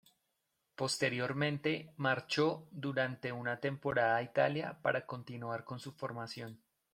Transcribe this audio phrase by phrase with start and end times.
[0.73, 6.59] Posteriormente marchó durante una temporada a Italia para continuar con su formación.